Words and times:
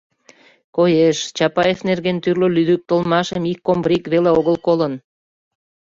Коеш, 0.75 1.17
Чапаев 1.37 1.79
нерген 1.89 2.17
тӱрлӧ 2.23 2.47
лӱдыктылмашым 2.55 3.43
ик 3.51 3.59
комбриг 3.67 4.03
веле 4.13 4.31
огыл 4.39 4.57
колын.. 4.65 4.93